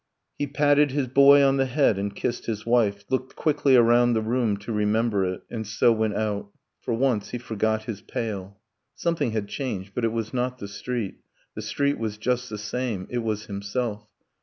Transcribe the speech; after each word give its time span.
He 0.39 0.47
patted 0.47 0.89
his 0.89 1.05
boy 1.07 1.43
on 1.43 1.57
the 1.57 1.67
head, 1.67 1.99
and 1.99 2.15
kissed 2.15 2.47
his 2.47 2.65
wife, 2.65 3.05
Looked 3.11 3.35
quickly 3.35 3.75
around 3.75 4.13
the 4.13 4.23
room, 4.23 4.57
to 4.57 4.71
remember 4.73 5.23
it, 5.31 5.43
And 5.51 5.67
so 5.67 5.91
went 5.91 6.15
out... 6.15 6.49
For 6.79 6.95
once, 6.95 7.29
he 7.29 7.37
forgot 7.37 7.83
his 7.83 8.01
pail. 8.01 8.57
Something 8.95 9.29
had 9.29 9.47
changed 9.47 9.91
but 9.93 10.03
it 10.03 10.11
was 10.11 10.33
not 10.33 10.57
the 10.57 10.67
street 10.67 11.19
The 11.53 11.61
street 11.61 11.99
was 11.99 12.17
just 12.17 12.49
the 12.49 12.57
same 12.57 13.05
it 13.11 13.19
was 13.19 13.45
himself. 13.45 14.07